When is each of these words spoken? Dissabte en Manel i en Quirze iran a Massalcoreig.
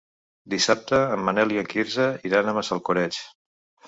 Dissabte 0.51 1.01
en 1.17 1.21
Manel 1.27 1.53
i 1.55 1.59
en 1.63 1.69
Quirze 1.73 2.07
iran 2.31 2.49
a 2.49 2.55
Massalcoreig. 2.59 3.21